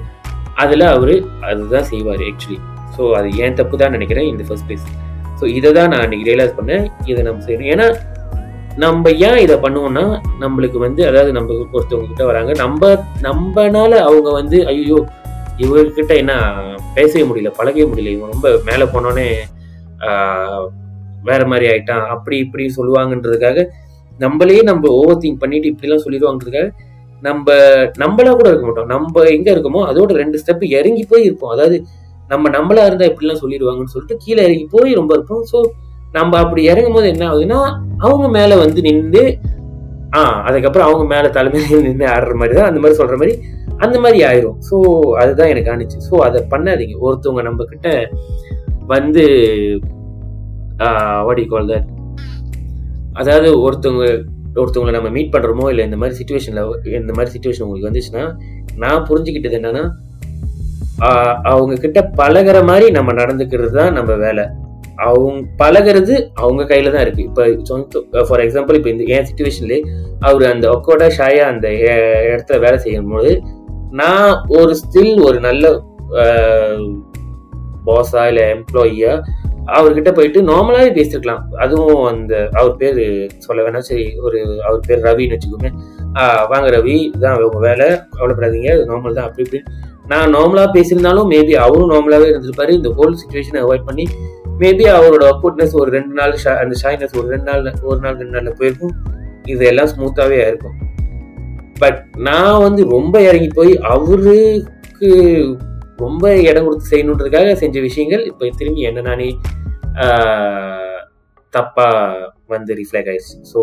அதில் 0.64 0.86
அவர் 0.96 1.16
அதுதான் 1.50 1.88
செய்வார் 1.92 2.24
ஆக்சுவலி 2.30 2.60
ஸோ 2.96 3.04
அது 3.18 3.30
ஏன் 3.44 3.58
தப்பு 3.60 3.76
தான் 3.82 3.96
நினைக்கிறேன் 3.96 4.30
இந்த 4.32 4.44
ஃபர்ஸ்ட் 4.48 4.68
பிளேஸ் 4.70 4.88
ஸோ 5.40 5.46
இதை 5.58 5.70
தான் 5.78 5.92
நான் 5.94 6.04
அன்றைக்கி 6.06 6.26
ரியலைஸ் 6.30 6.58
பண்ணேன். 6.60 6.86
இதை 7.12 7.22
நம்ம 7.28 7.44
செய்யணும். 7.46 7.70
ஏன்னா 7.74 7.88
நம்ம 8.84 9.12
ஏன் 9.28 9.40
இதை 9.46 9.56
பண்ணுவோம்னா 9.64 10.04
நம்மளுக்கு 10.44 10.78
வந்து 10.86 11.02
அதாவது 11.10 11.32
நம்ம 11.38 11.56
ஒருத்தவங்க 11.76 12.10
கிட்ட 12.12 12.26
வராங்க 12.32 12.52
நம்ம 12.64 12.92
நம்மனால 13.28 13.92
அவங்க 14.08 14.30
வந்து 14.40 14.60
ஐயோ 14.74 15.00
இவர்கிட்ட 15.58 16.14
என்ன 16.24 16.34
பேசவே 16.98 17.24
முடியல 17.30 17.50
பழகவே 17.58 17.88
முடியல 17.90 18.14
இவங்க 18.14 18.34
ரொம்ப 18.34 18.50
மேலே 18.70 18.86
போனோடனே 18.94 19.28
வேற 21.24 21.42
மாதிரி 21.52 21.66
ஆயிட்டான். 21.72 22.06
அப்படி 22.14 22.38
இப்படி 22.46 22.66
சொல்லுவாங்கன்றதுக்காக 22.78 23.66
நம்மளே 24.20 24.62
நம்ம 24.70 24.90
ஓவர் 25.00 25.22
திங்க் 25.24 25.42
பண்ணிட்டு 25.44 25.72
இப்படிலாம் 25.72 26.04
சொல்லிடுவாங்கிறதுக்காக 26.06 26.70
நம்ம 27.28 27.54
நம்மளா 28.02 28.34
கூட 28.40 28.48
இருக்க 28.50 28.66
மாட்டோம். 28.68 28.90
நம்ம 28.94 29.24
எங்க 29.36 29.48
இருக்கோமோ 29.54 29.82
அதோட 29.92 30.12
ரெண்டு 30.22 30.40
ஸ்டெப் 30.42 30.66
இறங்கி 30.80 31.04
போய் 31.12 31.28
இருப்போம் 31.28 31.54
அதாவது 31.56 31.78
நம்ம 32.30 32.50
நம்மளா 32.56 32.84
இருந்தா 32.88 33.08
இப்படிலாம் 33.12 33.42
சொல்லிடுவாங்கன்னு 33.44 33.94
சொல்லிட்டு 33.94 34.18
கீழே 34.24 34.42
இறங்கி 34.48 34.66
போய் 34.74 34.98
ரொம்ப 35.00 35.12
இருப்போம். 35.18 35.44
ஸோ 35.52 35.60
நம்ம 36.18 36.34
அப்படி 36.44 36.62
இறங்கும் 36.72 36.98
போது 36.98 37.08
என்ன 37.14 37.24
ஆகுதுன்னா 37.30 37.60
அவங்க 38.06 38.28
மேல 38.38 38.56
வந்து 38.64 38.82
நின்று 38.88 39.24
ஆ 40.18 40.22
அதுக்கப்புறம் 40.48 40.88
அவங்க 40.90 41.06
மேல 41.14 41.26
தலைமையில 41.38 41.82
நின்று 41.88 42.06
ஆடுற 42.14 42.36
மாதிரி 42.42 42.56
தான் 42.60 42.70
அந்த 42.70 42.80
மாதிரி 42.84 43.00
சொல்ற 43.02 43.16
மாதிரி 43.22 43.34
அந்த 43.86 43.98
மாதிரி 44.04 44.20
ஆயிரும். 44.30 44.58
ஸோ 44.70 44.76
அதுதான் 45.22 45.52
எனக்கு 45.54 45.72
ஆணுச்சு. 45.74 45.98
ஸோ 46.10 46.16
அதை 46.28 46.40
பண்ணாதீங்க. 46.54 46.96
ஒருத்தவங்க 47.06 47.44
நம்ம 47.50 47.66
கிட்ட 47.74 47.90
வந்து 48.94 49.26
வாடி 51.24 51.46
கால் 51.46 51.68
தட் 51.68 51.88
அதாவது 53.14 53.62
ஒருத்தவங்க 53.62 54.06
ஒருத்தவங்களை 54.60 54.94
நம்ம 54.94 55.10
மீட் 55.10 55.34
பண்ணுறோமோ 55.34 55.70
இல்லை 55.70 55.84
இந்த 55.86 55.98
மாதிரி 55.98 56.18
சுச்சுவேஷன்ல 56.18 56.62
இந்த 57.00 57.14
மாதிரி 57.14 57.34
சுச்சுவேஷன் 57.34 57.66
உங்களுக்கு 57.66 57.90
வந்துச்சுன்னா 57.90 58.24
நான் 58.78 59.06
புரிஞ்சுக்கிட்டது 59.10 59.58
என்னன்னா 59.60 59.84
அவங்க 61.44 61.76
கிட்ட 61.76 62.12
பழகிற 62.18 62.64
மாதிரி 62.64 62.92
நம்ம 62.92 63.14
நடந்துக்கிறது 63.14 63.72
தான் 63.72 63.94
நம்ம 63.94 64.16
வேலை. 64.16 64.46
அவங்க 64.98 65.46
பழகிறது 65.58 66.32
அவங்க 66.36 66.64
கையில 66.64 66.92
தான் 66.92 67.02
இருக்கு. 67.02 67.22
இப்போ 67.22 67.44
சொந்த 67.64 68.24
ஃபார் 68.30 68.40
எக்ஸாம்பிள் 68.40 68.76
இப்போ 68.76 68.90
இந்த 68.90 69.04
என் 69.04 69.28
சுச்சுவேஷன்லேயே 69.28 69.82
அவர் 70.20 70.44
அந்த 70.44 70.68
ஒக்கோட 70.70 71.08
ஷாயா 71.18 71.46
அந்த 71.48 71.68
இடத்துல 72.30 72.60
வேலை 72.60 72.78
செய்யும் 72.78 73.08
போது 73.08 73.42
நான் 73.92 74.44
ஒரு 74.48 74.76
ஸ்டில் 74.76 75.22
ஒரு 75.22 75.40
நல்ல 75.40 75.82
பாஸா 77.86 78.28
இல்லை 78.28 78.44
எம்ப்ளாயியா 78.50 79.14
அவர்கிட்ட 79.78 80.12
போயிட்டு 80.18 80.40
நார்மலாகவே 80.50 80.92
பேசிருக்கலாம். 80.98 81.44
அதுவும் 81.64 82.02
அந்த 82.12 82.34
அவர் 82.60 82.74
பேர் 82.82 83.02
சொல்ல 83.46 83.60
வேணாம் 83.66 83.88
சரி 83.90 84.06
ஒரு 84.26 84.40
அவர் 84.68 84.82
பேர் 84.88 85.06
ரவின்னு 85.08 85.36
வச்சுக்கோமே. 85.36 85.72
வாங்க 86.52 86.68
ரவி 86.78 86.96
இதுதான் 87.08 87.46
உங்கள் 87.48 87.66
வேலை 87.68 87.88
கவலைப்படாதீங்க 88.18 88.72
நார்மல் 88.92 89.18
தான் 89.20 89.28
அப்படி 89.30 89.46
இப்படி 89.48 89.62
நான் 90.12 90.34
நார்மலாக 90.36 90.70
பேசியிருந்தாலும் 90.76 91.30
மேபி 91.34 91.54
அவரும் 91.66 91.92
நார்மலாகவே 91.94 92.30
இருந்திருப்பாரு. 92.32 92.72
இந்த 92.80 92.92
ஹோல் 93.00 93.18
சுச்சுவேஷனை 93.22 93.62
அவாய்ட் 93.66 93.88
பண்ணி 93.90 94.06
மேபி 94.62 94.86
அவரோட 94.98 95.24
அக்வர்ட்னஸ் 95.34 95.76
ஒரு 95.82 95.90
ரெண்டு 95.98 96.14
நாள் 96.20 96.34
அந்த 96.64 96.76
ஷாய்னஸ் 96.84 97.18
ஒரு 97.20 97.28
ரெண்டு 97.34 97.48
நாள் 97.50 97.64
ஒரு 97.90 98.00
நாள் 98.06 98.20
ரெண்டு 98.22 98.36
நாளில் 98.38 98.58
போயிருக்கும். 98.62 98.96
இது 99.54 99.64
எல்லாம் 99.72 99.92
ஸ்மூத்தாகவே 99.94 100.40
ஆயிருக்கும் 100.46 100.78
பட் 101.82 102.00
நான் 102.28 102.64
வந்து 102.66 102.82
ரொம்ப 102.96 103.16
இறங்கி 103.28 103.50
போய் 103.58 103.74
அவருக்கு 103.94 105.10
ரொம்ப 106.04 106.26
இடம் 106.50 106.66
கொடுத்து 106.68 106.92
செய்யணுன்றதுக்காக 106.92 107.56
செஞ்ச 107.64 107.78
விஷயங்கள். 107.88 108.24
இப்போ 108.32 108.52
திரும்பி 108.60 108.88
என்ன 108.90 109.04
நானே 109.10 109.30
தப்பா 111.54 111.88
வந்து 112.54 112.72
ரிஃப்ளெக்ட் 112.82 113.12
ஆயிடுச்சு. 113.12 113.36
ஸோ 113.52 113.60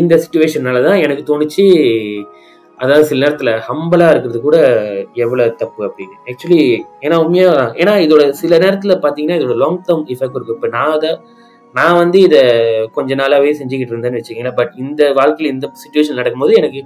இந்த 0.00 0.14
சுச்சுவேஷனால 0.22 0.82
தான் 0.88 1.02
எனக்கு 1.04 1.22
தோணுச்சு 1.28 1.64
அதாவது 2.82 3.04
சில 3.08 3.20
நேரத்தில் 3.24 3.50
ஹம்பலாக 3.66 4.12
இருக்கிறது 4.12 4.38
கூட 4.46 4.56
எவ்வளோ 5.24 5.44
தப்பு 5.60 5.80
அப்படின்னு. 5.88 6.16
ஆக்சுவலி 6.30 6.62
ஏன்னா 7.04 7.16
உண்மையாக 7.24 7.66
ஏன்னா 7.82 7.94
இதோட 8.04 8.22
சில 8.40 8.58
நேரத்தில் 8.64 9.02
பார்த்தீங்கன்னா 9.04 9.38
இதோட 9.40 9.54
லாங் 9.62 9.78
டேர்ம் 9.88 10.04
இஃபெக்ட் 10.14 10.36
இருக்கும் 10.38 10.58
இப்போ 10.58 10.70
நான் 10.76 10.94
அதை 10.96 11.10
நான் 11.74 11.98
வந்து 12.00 12.18
இதை 12.26 12.40
கொஞ்ச 12.96 13.14
நாளாகவே 13.20 13.52
செஞ்சுக்கிட்டு 13.60 13.94
இருந்தேன்னு 13.94 14.18
வச்சுக்கோங்களேன். 14.20 14.58
பட் 14.60 14.72
இந்த 14.84 15.02
வாழ்க்கையில் 15.18 15.52
இந்த 15.54 15.66
சுச்சுவேஷன் 15.82 16.20
நடக்கும்போது 16.20 16.54
எனக்கு 16.60 16.80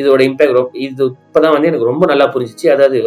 இதோட 0.00 0.20
இம்பேக்ட் 0.28 0.76
இது 0.86 1.04
இப்போதான் 1.12 1.54
வந்து 1.56 1.70
எனக்கு 1.70 1.90
ரொம்ப 1.90 2.04
நல்லா 2.12 2.26
புரிஞ்சிச்சு. 2.34 2.66
அதாவது 2.74 2.98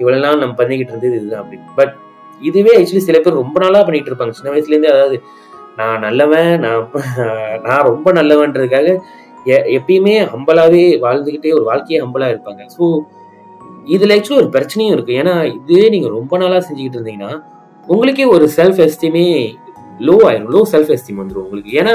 இவ்வளோ 0.00 0.18
நாள் 0.24 0.42
நம்ம 0.42 0.56
பண்ணிக்கிட்டு 0.60 0.92
இருந்தது 0.94 1.16
இதுதான் 1.20 1.42
அப்படின்னு. 1.42 1.68
பட் 1.78 1.94
இதுவே 2.40 2.72
ஆக்சுவலி 2.78 3.04
சில 3.08 3.18
பேர் 3.22 3.40
ரொம்ப 3.42 3.56
நாளாக 3.64 3.82
பண்ணிட்டு 3.86 4.10
இருப்பாங்க. 4.10 4.34
சின்ன 4.38 4.52
வயசுலேருந்தே 4.54 4.90
அதாவது 4.96 5.16
நான் 5.78 6.02
நல்லவன் 6.06 6.52
நான் 6.64 6.84
நான் 7.66 7.86
ரொம்ப 7.90 8.12
நல்லவன்றதுக்காக 8.18 8.88
எப்பயுமே 9.76 10.14
ஹம்பலாகவே 10.32 10.84
வாழ்ந்துக்கிட்டே 11.04 11.52
ஒரு 11.58 11.64
வாழ்க்கையே 11.70 12.00
ஹம்பலாக 12.04 12.32
இருப்பாங்க. 12.34 12.62
ஸோ 12.76 12.84
இதில் 13.94 14.14
ஆக்சுவலி 14.16 14.40
ஒரு 14.42 14.50
பிரச்சனையும் 14.56 14.94
இருக்குது 14.94 15.18
ஏன்னா 15.20 15.34
இதுவே 15.56 15.86
நீங்கள் 15.94 16.14
ரொம்ப 16.18 16.38
நாளாக 16.42 16.62
செஞ்சுக்கிட்டு 16.68 16.98
இருந்தீங்கன்னா 16.98 17.32
உங்களுக்கே 17.84 18.26
ஒரு 18.36 18.46
செல்ஃப் 18.56 18.80
எஸ்டீமே 18.86 19.24
லோ 20.08 20.16
ஆயிரும். 20.28 20.50
லோ 20.54 20.60
செல்ஃப் 20.72 20.90
எஸ்டீம் 20.96 21.20
வந்துடும் 21.22 21.44
உங்களுக்கு. 21.46 21.70
ஏன்னா 21.80 21.94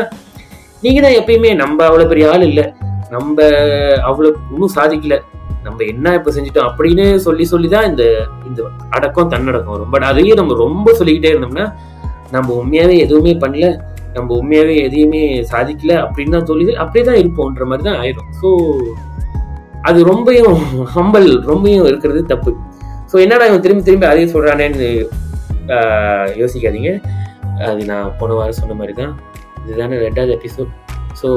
நீங்கள் 0.85 1.05
தான் 1.05 1.17
எப்பயுமே 1.19 1.51
நம்ம 1.63 1.79
அவ்வளோ 1.89 2.07
பெரிய 2.11 2.31
ஆள் 2.31 2.47
இல்லை. 2.49 2.65
நம்ம 3.15 3.37
அவ்வளோ 4.09 4.29
இன்னும் 4.53 4.75
சாதிக்கல. 4.77 5.15
நம்ம 5.65 5.79
என்ன 5.93 6.13
இப்போ 6.17 6.31
செஞ்சுட்டோம் 6.35 6.67
அப்படின்னு 6.69 7.05
சொல்லி 7.25 7.43
சொல்லி 7.53 7.67
தான் 7.73 7.87
இந்த 7.91 8.03
இந்த 8.49 8.61
அடக்கம் 8.95 9.31
தன்னடக்கம். 9.33 9.73
வரும் 9.75 9.91
பட் 9.93 10.05
அதையும் 10.11 10.39
நம்ம 10.41 10.57
ரொம்ப 10.65 10.87
சொல்லிக்கிட்டே 10.99 11.31
இருந்தோம்னா 11.33 11.65
நம்ம 12.35 12.47
உண்மையாகவே 12.61 12.95
எதுவுமே 13.05 13.33
பண்ணல 13.43 13.67
நம்ம 14.15 14.29
உண்மையாகவே 14.39 14.75
எதையுமே 14.87 15.21
சாதிக்கல 15.51 15.93
அப்படின்னு 16.05 16.35
தான் 16.35 16.47
சொல்லி 16.49 16.75
அப்படியே 16.83 17.03
தான் 17.09 17.19
இருப்போன்ற 17.21 17.65
மாதிரி 17.69 17.85
தான் 17.89 17.99
ஆயிரும். 18.01 18.29
ஸோ 18.41 18.49
அது 19.89 19.99
ரொம்பையும் 20.11 20.59
ஹம்பல் 20.95 21.29
ரொம்பையும் 21.51 21.87
இருக்கிறது 21.91 22.21
தப்பு. 22.33 22.51
ஸோ 23.11 23.15
என்னடா 23.25 23.47
இவன் 23.49 23.65
திரும்பி 23.65 23.87
திரும்பி 23.87 24.07
அதையே 24.11 24.27
சொல்கிறானேன்னு 24.35 24.89
யோசிக்காதீங்க. 26.41 26.91
அது 27.69 27.81
நான் 27.91 28.13
போன 28.19 28.35
வாரம் 28.37 28.59
சொன்ன 28.61 28.75
மாதிரி 28.79 28.93
தான் 29.01 29.13
இதுதானே 29.65 29.97
ரெண்டாவது 30.05 30.31
எபிசோட் 30.37 30.71
ஸோ 31.21 31.29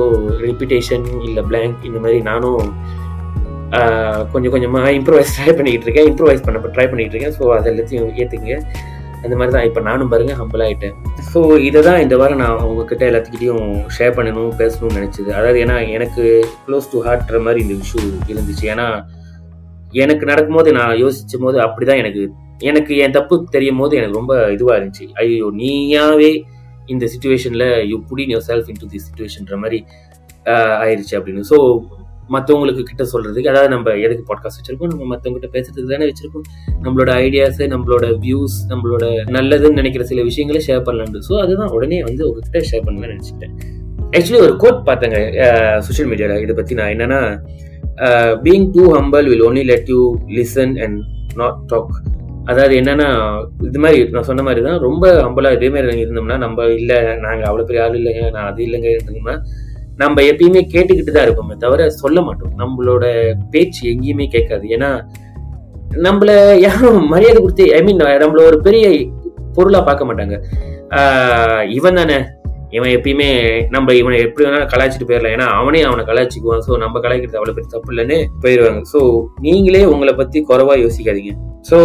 ரிப்பிட்டேஷன் 0.46 1.06
இல்லை 1.28 1.44
பிளாங்க் 1.50 1.86
இந்த 1.90 1.98
மாதிரி 2.04 2.20
நானும் 2.30 2.62
கொஞ்சம் 4.32 4.52
கொஞ்சமாக 4.54 4.90
இம்ப்ரூவைஸ் 4.98 5.32
ட்ரை 5.36 5.52
பண்ணிக்கிட்டு 5.56 5.86
இருக்கேன் 5.88 6.08
இம்ப்ரூவைஸ் 6.10 6.44
பண்ண 6.44 6.74
ட்ரை 6.76 6.86
பண்ணிக்கிட்டு 6.90 7.16
இருக்கேன் 7.16 7.36
ஸோ 7.38 7.46
அது 7.56 7.70
எல்லாத்தையும் 7.72 8.12
ஏற்றுக்குங்க 8.20 8.56
அந்த 9.24 9.34
மாதிரி 9.38 9.52
தான் 9.54 9.66
இப்போ 9.68 9.80
நானும் 9.88 10.10
பாருங்க 10.12 10.32
ஹம்பிள் 10.40 10.62
ஆகிட்டேன் 10.64 10.94
ஸோ 11.30 11.40
இதை 11.68 11.80
தான் 11.86 12.00
இந்த 12.04 12.14
வாரம் 12.20 12.40
நான் 12.42 12.64
உங்ககிட்ட 12.68 13.04
எல்லாத்துக்கிட்டையும் 13.10 13.64
ஷேர் 13.96 14.16
பண்ணணும் 14.18 14.52
பேசணும்னு 14.60 14.98
நினச்சிது. 14.98 15.30
அதாவது 15.38 15.58
ஏன்னா 15.64 15.76
எனக்கு 15.96 16.24
க்ளோஸ் 16.66 16.90
டு 16.92 16.98
ஹார்ட்ற 17.06 17.38
மாதிரி 17.46 17.60
இந்த 17.64 17.74
இஷ்யூ 17.84 18.02
இருந்துச்சு. 18.32 18.64
ஏன்னா 18.74 18.86
எனக்கு 20.02 20.24
நடக்கும்போது 20.30 20.70
நான் 20.78 20.94
யோசிச்சும் 21.02 21.46
போது 21.46 21.58
அப்படிதான் 21.66 22.02
எனக்கு 22.02 22.22
எனக்கு 22.70 22.92
என் 23.04 23.16
தப்பு 23.16 23.34
தெரியும் 23.56 23.80
போது 23.82 23.96
எனக்கு 24.00 24.18
ரொம்ப 24.20 24.34
இதுவாக 24.56 24.76
இருந்துச்சு. 24.78 25.06
ஐயோ 25.22 25.48
நீயாவே 25.60 26.30
இந்த 26.92 27.04
சுச்சுவேஷனில் 27.12 27.68
you 27.90 27.96
putting 28.10 28.32
your 28.34 28.46
self 28.50 28.68
in 28.72 28.80
to 28.82 28.88
the 28.94 29.00
சுச்சுவேஷன்ற 29.06 29.56
மாதிரி 29.62 29.78
ஆயிடுச்சு 30.84 31.14
அப்படின்னு. 31.18 31.44
ஸோ 31.50 31.58
மற்றவங்களுக்கு 32.34 32.82
கிட்ட 32.88 33.02
சொல்கிறதுக்கு 33.12 33.50
அதாவது 33.50 33.70
நம்ம 33.74 33.92
எதுக்கு 34.06 34.24
பாட்காஸ்ட் 34.30 34.58
வச்சுருக்கோம்? 34.60 34.90
நம்ம 34.92 35.04
மற்றவங்ககிட்ட 35.12 35.48
பேசுறதுக்கு 35.56 35.92
தானே 35.92 36.06
வச்சுருக்கோம். 36.10 36.46
நம்மளோட 36.84 37.10
ஐடியாஸு 37.26 37.66
நம்மளோட 37.74 38.06
வியூஸ் 38.24 38.56
நம்மளோட 38.72 39.04
நல்லதுன்னு 39.36 39.80
நினைக்கிற 39.80 40.04
சில 40.04 40.22
விஷயங்களை 40.30 40.62
ஷேர் 40.68 40.86
பண்ணலாம்னு 40.88 41.22
ஸோ 41.28 41.36
அதுதான் 41.44 41.72
உடனே 41.76 42.00
வந்து 42.08 42.24
உங்ககிட்ட 42.28 42.62
ஷேர் 42.70 42.84
பண்ணலாம்னு 42.86 43.14
நினச்சிட்டேன் 43.14 43.54
ஆக்சுவலி 44.16 44.40
ஒரு 44.46 44.56
கோட் 44.64 44.82
பார்த்தேங்க 44.88 45.18
சோஷியல் 45.86 46.10
மீடியாவில் 46.10 46.44
இதை 46.46 46.54
பற்றி 46.54 46.74
நான் 46.80 46.92
என்னன்னா 46.96 47.20
being 48.44 48.68
too 48.76 48.84
humble 48.96 49.28
will 49.32 49.46
only 49.48 49.64
let 49.72 49.88
you 49.94 50.02
listen 50.38 50.74
and 50.84 50.98
not 51.34 51.58
talk 51.66 51.94
அதாவது 52.50 52.74
என்னன்னா 52.80 53.08
இது 53.68 53.78
மாதிரி 53.84 54.00
நான் 54.14 54.26
சொன்ன 54.30 54.42
மாதிரி 54.48 54.60
தான் 54.66 54.82
ரொம்ப 54.86 55.04
அம்பலா 55.26 55.50
இதே 55.56 55.68
மாதிரி 55.74 56.04
இருந்தோம்னா 56.04 56.36
நம்ம 56.44 56.66
இல்லை 56.80 56.98
நாங்கள் 57.24 57.48
அவ்வளோ 57.48 57.66
பெரிய 57.68 57.84
ஆள் 57.84 57.96
இல்லைங்க 58.00 58.24
நான் 58.36 58.48
அது 58.50 58.60
இல்லைங்க 58.66 58.90
இருந்தோம்னா 58.94 59.36
நம்ம 60.02 60.22
எப்பயுமே 60.30 60.62
கேட்டுக்கிட்டு 60.72 61.12
தான் 61.14 61.26
இருப்போமே 61.26 61.54
தவிர 61.62 61.84
சொல்ல 62.02 62.18
மாட்டோம். 62.26 62.54
நம்மளோட 62.62 63.04
பேச்சு 63.52 63.82
எங்கேயுமே 63.92 64.26
கேட்காது. 64.34 64.64
ஏன்னா 64.76 64.90
நம்மள 66.06 66.30
யாரும் 66.66 67.06
மரியாதை 67.12 67.38
கொடுத்து 67.40 67.66
ஐ 67.76 67.80
மீன் 67.86 68.02
நம்மள 68.24 68.42
ஒரு 68.50 68.58
பெரிய 68.66 68.86
பொருளா 69.56 69.80
பார்க்க 69.88 70.08
மாட்டாங்க. 70.08 70.36
இவன் 71.76 71.98
தானே 72.00 72.16
இவன் 72.76 72.92
எப்பயுமே 72.96 73.28
நம்ம 73.74 73.94
இவனை 74.00 74.16
எப்படி 74.26 74.44
வேணாலும் 74.46 74.70
கலாய்ச்சிட்டு 74.72 75.08
போயிடலாம். 75.08 75.34
ஏன்னா 75.36 75.48
அவனே 75.58 75.80
அவனை 75.88 76.02
கலாய்ச்சிக்குவான். 76.10 76.62
ஸோ 76.66 76.78
நம்ம 76.84 77.00
கலாய்க்கிறது 77.04 77.38
அவ்வளோ 77.40 77.54
பெரிய 77.56 77.70
தப்பு 77.74 77.92
இல்லைன்னு 77.94 78.18
போயிடுவாங்க. 78.44 78.80
ஸோ 78.92 79.00
நீங்களே 79.46 79.82
உங்களை 79.94 80.14
பற்றி 80.20 80.40
குறைவா 80.50 80.76
யோசிக்காதீங்க. 80.84 81.34
ஸோ 81.68 81.76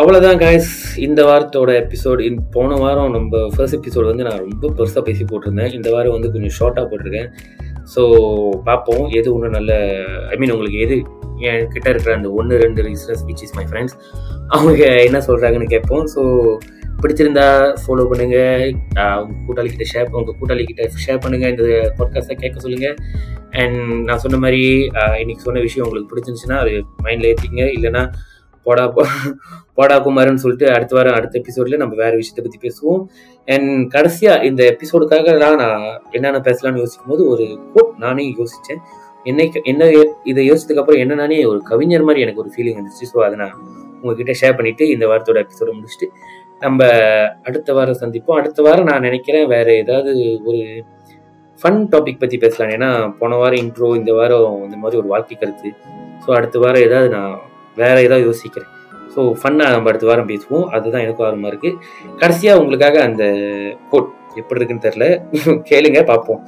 அவ்வளோதான் 0.00 0.40
காய்ஸ் 0.42 0.72
இந்த 1.06 1.20
வாரத்தோட 1.30 1.70
எபிசோடு 1.82 2.28
போன 2.56 2.76
வாரம் 2.82 3.14
நம்ம 3.16 3.40
ஃபர்ஸ்ட் 3.54 3.78
எபிசோடு 3.78 4.06
வந்து 4.10 4.26
நான் 4.28 4.42
ரொம்ப 4.44 4.72
பெருசாக 4.78 5.02
பேசி 5.08 5.24
போட்டிருந்தேன். 5.32 5.72
இந்த 5.78 5.88
வாரம் 5.96 6.16
வந்து 6.16 6.32
கொஞ்சம் 6.34 6.56
ஷார்ட்டாக 6.58 6.86
போட்டிருக்கேன். 6.90 7.30
ஸோ 7.94 8.02
பார்ப்போம். 8.68 9.04
எது 9.18 9.28
ஒன்று 9.34 9.56
நல்ல 9.58 9.72
ஐ 10.32 10.38
மீன் 10.40 10.54
உங்களுக்கு 10.56 10.80
எது 10.86 10.96
என் 11.48 11.68
கிட்ட 11.74 11.86
இருக்கிற 11.92 12.12
அந்த 12.18 12.28
ஒன்று 12.38 12.54
ரெண்டு 12.64 12.80
reasons 12.88 13.22
which 13.28 13.44
is 13.46 13.54
my 13.58 13.64
friends 13.68 13.96
அவங்க 14.56 14.82
என்ன 15.08 15.18
சொல்கிறாங்கன்னு 15.28 15.68
கேட்போம். 15.74 16.06
ஸோ 16.14 16.22
பிடிச்சிருந்தா 17.02 17.46
ஃபாலோ 17.82 18.04
பண்ணுங்க. 18.10 18.38
உங்க 19.22 19.36
கூட்டாளி 19.46 19.68
கிட்ட 19.74 19.86
ஷேர் 19.92 20.08
உங்க 20.20 20.34
கூட்டாளி 20.40 20.64
கிட்ட 20.70 20.84
ஷேர் 21.04 21.20
பண்ணுங்க. 21.24 21.46
இந்த 21.52 21.64
பாட்காஸ்ட்டை 21.98 22.36
கேட்க 22.42 22.58
சொல்லுங்க. 22.64 22.88
அண்ட் 23.60 23.78
நான் 24.08 24.22
சொன்ன 24.24 24.38
மாதிரி 24.44 24.62
இன்னைக்கு 25.20 25.44
சொன்ன 25.46 25.60
விஷயம் 25.66 25.86
உங்களுக்கு 25.86 26.10
பிடிச்சிருந்துச்சுன்னா 26.10 26.58
அது 26.64 26.72
மைண்ட்ல 27.04 27.30
ஏற்றிங்க 27.32 27.62
இல்லைன்னா 27.76 28.02
போடா 28.66 28.84
போடா 29.76 29.96
குமார்னு 30.04 30.42
சொல்லிட்டு 30.42 30.66
அடுத்த 30.76 30.96
வாரம் 30.96 31.16
அடுத்த 31.18 31.40
எபிசோட்ல 31.42 31.76
நம்ம 31.82 31.94
வேற 32.02 32.12
விஷயத்தை 32.20 32.42
பத்தி 32.46 32.58
பேசுவோம். 32.66 33.02
அண்ட் 33.54 33.70
கடைசியா 33.94 34.32
இந்த 34.48 34.62
எபிசோடுக்காக 34.72 35.36
நான் 35.62 35.74
என்னென்ன 36.10 36.42
பேசலாம்னு 36.48 36.82
யோசிக்கும் 36.84 37.12
போது 37.12 37.24
ஒரு 37.28 37.46
கோட் 37.74 37.94
நானே 38.04 38.26
யோசிச்சேன். 38.40 38.80
என்ன 39.24 39.46
என்ன 39.70 39.84
இதை 40.24 40.42
யோசிச்சதுக்கு 40.50 40.82
அப்புறம் 40.82 41.02
என்ன 41.04 41.46
ஒரு 41.52 41.60
கவிஞர் 41.72 42.08
மாதிரி 42.08 42.24
எனக்கு 42.26 42.42
ஒரு 42.44 42.52
ஃபீலிங் 42.56 42.78
இருந்துச்சு 42.78 43.08
ஸோ 43.12 43.20
அதை 43.26 43.36
நான் 43.44 43.56
உங்ககிட்ட 44.02 44.32
ஷேர் 44.40 44.58
பண்ணிட்டு 44.58 44.84
இந்த 44.88 45.04
வாரத்தோட 45.10 45.38
எபிசோட 45.44 45.70
முடிச்சுட்டு 45.78 46.06
நம்ம 46.64 46.86
அடுத்த 47.48 47.72
வாரம் 47.76 48.00
சந்திப்போம். 48.00 48.38
அடுத்த 48.40 48.62
வாரம் 48.66 48.88
நான் 48.90 49.06
நினைக்கிறேன் 49.08 49.46
வேற 49.52 49.68
ஏதாவது 49.82 50.12
ஒரு 50.48 50.62
ஃபன் 51.60 51.78
டாபிக் 51.92 52.20
பத்தி 52.22 52.36
பேசலாம். 52.44 52.72
ஏன்னா 52.76 52.88
போன 53.20 53.36
வாரம் 53.42 53.60
இன்ட்ரோ 53.64 53.88
இந்த 54.00 54.12
வாரம் 54.18 54.56
இந்த 54.66 54.76
மாதிரி 54.82 55.00
ஒரு 55.02 55.08
வாழ்க்கை 55.12 55.36
கருத்து. 55.36 55.70
ஸோ 56.24 56.28
அடுத்த 56.38 56.58
வாரம் 56.64 56.86
ஏதாவது 56.88 57.08
நான் 57.16 57.34
வேற 57.80 57.96
ஏதாவது 58.06 58.26
யோசிக்கிறேன். 58.28 58.72
ஸோ 59.14 59.20
ஃபன்னாக 59.40 59.74
நம்ம 59.74 59.90
அடுத்த 59.92 60.06
வாரம் 60.10 60.30
பேசுவோம். 60.32 60.66
அதுதான் 60.76 61.04
எனக்கும் 61.06 61.26
ஆர்வமாக 61.28 61.52
இருக்கு. 61.52 61.70
கடைசியாக 62.22 62.60
உங்களுக்காக 62.62 62.98
அந்த 63.08 63.24
கோட் 63.92 64.10
எப்படி 64.40 64.60
இருக்குன்னு 64.60 64.86
தெரில 64.88 65.06
கேளுங்க 65.70 66.02
பார்ப்போம். 66.12 66.42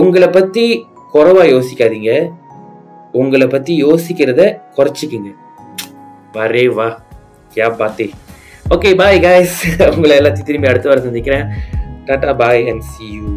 உங்களை 0.00 0.28
பற்றி 0.38 0.66
குறைவா 1.14 1.44
யோசிக்காதீங்க. 1.54 2.12
உங்களை 3.22 3.46
பற்றி 3.56 3.72
யோசிக்கிறத 3.86 4.42
குறைச்சிக்கிங்க. 4.78 5.30
வரே 6.38 6.64
வா. 6.78 6.88
யா 7.56 7.68
பாத்தி 7.76 8.06
ஓகே 8.74 8.90
பாய் 8.96 9.20
காய்ஸ் 9.20 9.58
உங்களை 9.94 10.14
எல்லாத்தையும் 10.18 10.48
திரும்பி 10.48 10.68
அடுத்த 10.68 10.88
வாரம் 10.88 11.04
சந்திக்கிறேன். 11.04 11.46
Tata 12.06 12.36
bye 12.36 12.62
and 12.68 12.82
see 12.92 13.06
you 13.12 13.28